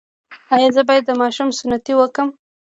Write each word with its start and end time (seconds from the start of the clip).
ایا 0.55 0.69
زه 0.75 0.81
باید 0.87 1.03
د 1.05 1.11
ماشوم 1.21 1.49
سنتي 1.59 1.93
وکړم؟ 1.97 2.29